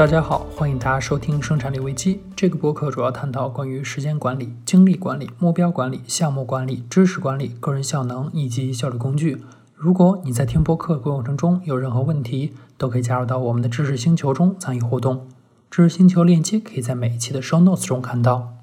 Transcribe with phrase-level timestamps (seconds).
[0.00, 9.42] 大家好，欢迎大家收听《生产力危机》这个播客，主要探讨关于时间管理、精力管理、目标管理、项目管理、知识管理、个人效能以及效率工具。
[9.74, 15.28] 如果你在听播客过程中有任何问题，都可以加入到我们的知识星球中参与互动。
[15.70, 18.54] 知识星球链接可以在每一期的 show notes 中看到。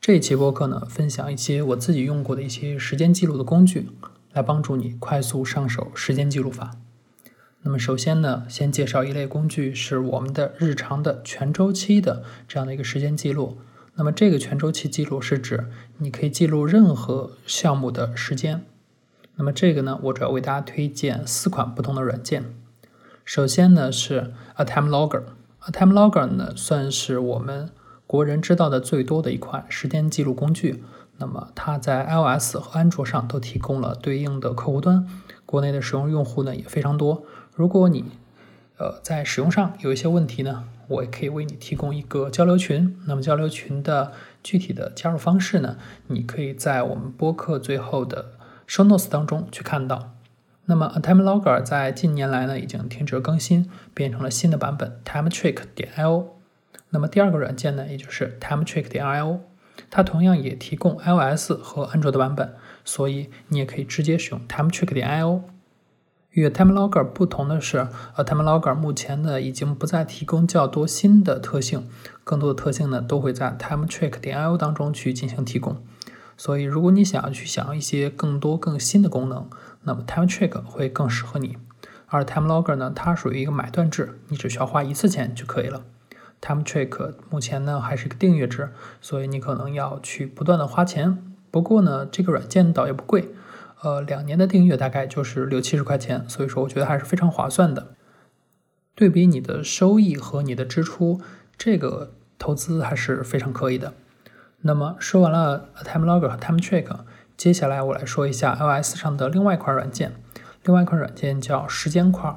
[0.00, 3.88] 这一期播客呢，分享一些我自己用过的一些时间记录的工具，
[4.32, 6.70] 来帮助你快速上手时间记录法。
[7.62, 13.58] 那么首先呢，先介绍一类工具，是我们的日常的全周期的这样的一个时间记录。
[13.96, 15.68] 那么这个全周期记录是指
[15.98, 18.64] 你可以记录任何项目的时间。
[19.34, 22.54] 那么这个呢，我主要为大家推荐四款不同的软件。
[23.26, 27.68] 首先呢是 A Time Logger，A Time Logger 呢算是我们
[28.06, 30.82] 国人知道的最多的一款时间记录工具。
[31.18, 35.06] 那么它在 iOS 和安卓上都提供了对应的客户端，
[35.44, 37.24] 国内的使用用户呢也非常多。
[37.60, 38.06] 如果你
[38.78, 42.98] 呃在使用上有一些问题呢，我也可以为你提供一个交流群。
[43.06, 48.30] 那么交流群的具体的加入方式呢，你可以在我们播客最后的
[48.66, 50.14] show notes 当中去看到。
[50.64, 56.28] 那么 A Time Logger 在近年来呢已经停止更新，变成了新的版本 Timetrick 点 io。
[56.88, 59.40] 那么第二个软件呢，也就是 Timetrick 点 io，
[59.90, 62.54] 它同样也提供 iOS 和安卓的版本，
[62.86, 65.42] 所以你也可以直接使用 Timetrick 点 io。
[66.32, 71.88] 与 Time Logger 不同的是，呃，Time Logger 目前呢已经不再提供较多新的特性，
[72.22, 75.82] 更多的特性呢都会在 Timetrick 点 io 当中去进行提供。
[76.36, 79.48] 所以，如果你想要去想要一些更多更新的功能，
[79.82, 81.58] 那么 Timetrick 会更适合你。
[82.06, 85.82] 而 Time Logger 呢，它属于一个买断制，你只需要花一次钱就可以了。
[86.40, 88.70] Timetrick 目前呢还是一个订阅制，
[89.00, 91.18] 所以你可能要去不断的花钱。
[91.50, 93.28] 不过呢，这个软件倒也不贵。
[93.82, 97.94] 呃，两年的订阅大概就是六七十块钱，所以说我觉得还是非常划算的。
[98.94, 101.20] 对比你的收益和你的支出，
[101.56, 103.94] 这个投资还是非常可以的。
[104.60, 107.04] 那么说完了 Time Logger 和 Time Track，
[107.38, 110.12] 接下来我来说一下 iOS 上的另外一款软件。
[110.64, 112.36] 另外一款软件叫时间块。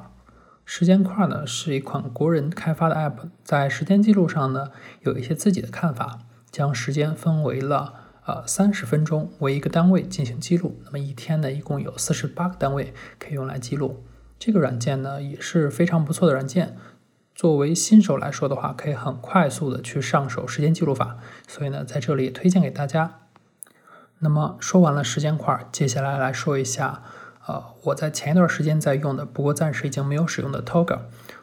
[0.64, 4.70] 时间块呢是一款国人开发的 App，在时间记录上呢
[5.02, 6.20] 有一些自己的看法，
[6.50, 8.03] 将时间分为了。
[8.26, 14.02] 呃，三十分钟为一个单位进行记录，那么一天呢，一共有四十八个单位可以用来记录。
[14.38, 16.76] 这个软件呢也是非常不错的软件。
[17.34, 21.18] 作为新手来说的话，可以很快速的去上手时间记录法，
[21.48, 23.20] 所以呢，在这里推荐给大家。
[24.20, 27.02] 那么说完了时间块，接下来来说一下，
[27.46, 31.00] 呃，我在前一段时间在用的，不过暂时已经没有使用的 Togger。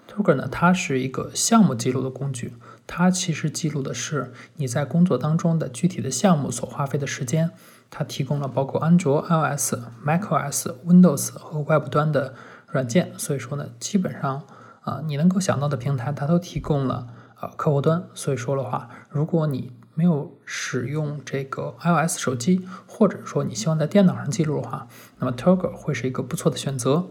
[0.10, 2.54] Togger 呢，它是一个项目记录的工具。
[2.86, 7.52] 它其实记录的是你在工作当中的具体的项目所花费的时间。
[7.90, 9.74] 它提供了包括安卓、iOS、
[10.06, 12.34] macOS、Windows 和 Web 端的
[12.68, 14.44] 软件，所以说呢，基本上
[14.82, 18.04] 啊，你能够想到的平台它都提供了啊客户端。
[18.14, 24.88] 所以说的话，如果你没有使用这个 iOS 手机，或者说你希望在电脑上记录的话，
[25.20, 27.08] 那么 Togger 会是一个不错的选择。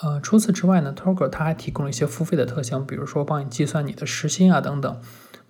[0.00, 5.00] 呃，除此之外呢，Togger 它还提供了一些付费的特性，比如说帮你计算你的时薪啊等等。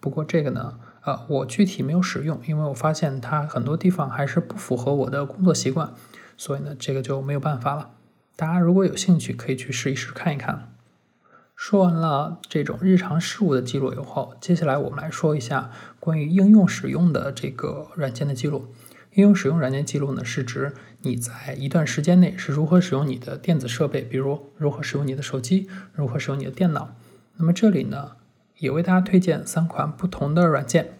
[0.00, 5.94] 不过这个呢，呃，我具体没有使用，因为我发现它很多地方还是不符合我的工作习惯，
[6.36, 7.90] 所以呢，这个就没有办法了。
[8.36, 10.70] 大家如果有兴趣，可以去试一试看一看。
[11.56, 18.66] 说完了这种日常事务的记录以后，接下来我们来说一下关于应用使用的这个软件的记录。
[19.14, 26.94] 应用使用软件记录呢，是指你在一段时间内是如何使用你的电子设备，比如如何使用你的手机，如何使用你的电脑。
[27.36, 28.12] 那么这里呢，
[28.58, 30.98] 也为大家推荐三款不同的软件。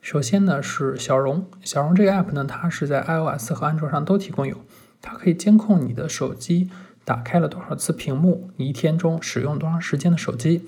[0.00, 4.56] 首先呢是小荣，小荣这个 app 呢，它是在 iOS 和安卓上都提供有，
[5.02, 6.70] 它可以监控你的手机
[7.04, 10.66] 打开了多少次屏幕，你一天中使用多长时间的手机。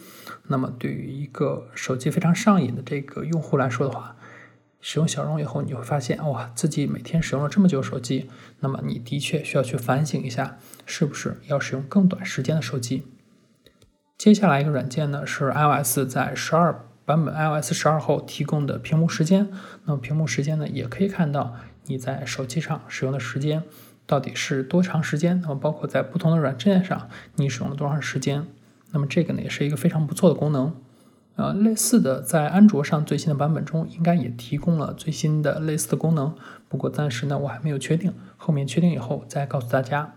[0.48, 4.16] 那么对于一个手机非常上瘾的这个用户来说的话，
[4.82, 8.28] 使用小荣以后，你会发现，哇，自己每天使用了这么久手机，
[8.60, 13.06] 那么你的确需要去反省一下，是不是要使用更短时间的手机。
[14.18, 19.48] 接下来一个软件呢，是 iOS 在十二版本 iOS 十二后提供的屏幕时间。
[19.84, 21.54] 那么屏幕时间呢，也可以看到
[21.86, 23.62] 你在手机上使用的时间
[24.04, 25.40] 到底是多长时间。
[25.40, 28.46] 那么包括在不同的软件上，你使用了多长时间。
[28.90, 30.74] 那么这个呢，也是一个非常不错的功能。
[31.36, 36.34] 呃，类似的，在安卓上最新的版本中，应该也提供了最新的类似的功能。
[36.68, 40.14] 不过暂时呢，我还没有确定，后面确定以后再告诉大家。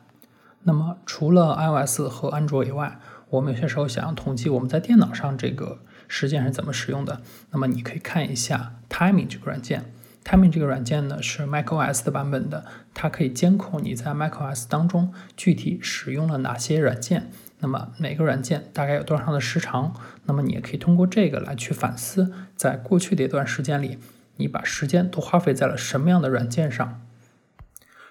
[0.64, 7.22] 那么除了 iOS 和安卓以外，我们有些时候想要统计我们在电脑上这个时间是怎么使用的，
[7.52, 9.94] 那么你可以看一下 Timing 这个软件。
[10.24, 17.30] Timing 这个软件呢是 macOS 的版本的，它可以监控你在 macOS 当中具体使用了哪些软件，
[17.60, 19.94] 那么每个软件大概有多长的时长？
[20.26, 23.98] 那么你也可以通过这个来去反思，在过去的一段时间里，
[24.38, 27.02] 你把时间都花费在了什么样的软件上？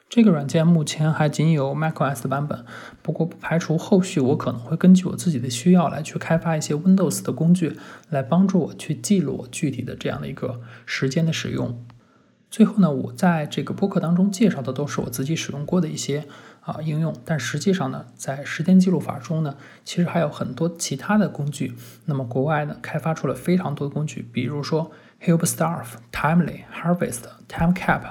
[0.09, 2.65] 这个软件目前还仅有 macOS 的版本，
[3.03, 7.77] 不过不排除后续我可能会根据我自己的需要来去开发一些 Windows 的工具，
[8.11, 11.85] 来帮助我去记录我具体的这样的一个时间的使用。
[12.49, 16.29] 最后呢，我在这个播客当中介绍的都是我自己使用过的一些
[16.65, 21.75] 啊应用，但实际上呢，在时间记录法中呢，其实还有很多其他的工具。
[22.07, 24.91] 那么国外呢，开发出了非常多的工具，比如说
[25.23, 28.03] Helpstaff、Timely、Harvest、TimeCap、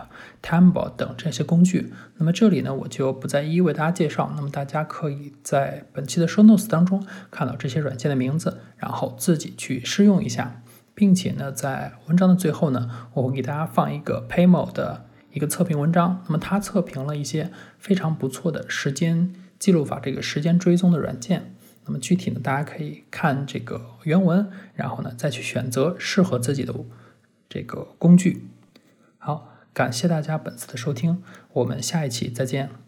[0.42, 1.92] Timeble 等这些工具。
[2.18, 4.32] 那么这里呢，我就不再一一为大家介绍。
[4.36, 10.62] 那么大家可以在本期的 Show Notes 当中看到这些软件的名字，然后自己去试用一下。
[10.96, 16.24] 并且呢，在文章的最后呢，我会给大家放一个 Paymo 的一个测评文章。
[16.26, 21.54] 那么它测评了一些非常不错的时间记录法这个时间追踪的软件。
[21.86, 26.74] 那么具体呢，大家可以看这个原文，然后呢再去选择适合自己的
[27.50, 28.48] 这个工具。
[29.18, 31.22] 好，感谢大家本次的收听，
[31.52, 32.83] 我们下一期再见。